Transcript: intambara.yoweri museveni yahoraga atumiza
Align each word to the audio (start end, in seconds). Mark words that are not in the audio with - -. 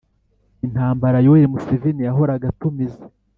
intambara.yoweri 0.65 1.47
museveni 1.53 2.01
yahoraga 2.07 2.45
atumiza 2.51 3.03